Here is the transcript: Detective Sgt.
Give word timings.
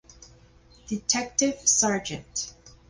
Detective 0.87 1.59
Sgt. 1.63 2.55